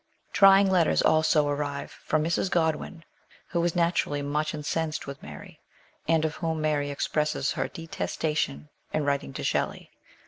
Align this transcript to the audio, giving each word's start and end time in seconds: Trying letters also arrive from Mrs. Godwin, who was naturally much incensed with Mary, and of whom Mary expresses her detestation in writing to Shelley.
Trying 0.33 0.67
letters 0.67 1.03
also 1.03 1.47
arrive 1.47 1.91
from 1.91 2.23
Mrs. 2.23 2.49
Godwin, 2.49 3.03
who 3.49 3.61
was 3.61 3.75
naturally 3.75 4.23
much 4.23 4.51
incensed 4.55 5.05
with 5.05 5.21
Mary, 5.21 5.59
and 6.07 6.25
of 6.25 6.37
whom 6.37 6.59
Mary 6.59 6.89
expresses 6.89 7.51
her 7.51 7.67
detestation 7.67 8.69
in 8.91 9.05
writing 9.05 9.31
to 9.33 9.43
Shelley. 9.43 9.91